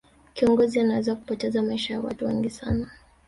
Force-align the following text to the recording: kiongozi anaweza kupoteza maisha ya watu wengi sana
kiongozi 0.33 0.79
anaweza 0.79 1.15
kupoteza 1.15 1.63
maisha 1.63 1.93
ya 1.93 2.01
watu 2.01 2.25
wengi 2.25 2.49
sana 2.49 2.87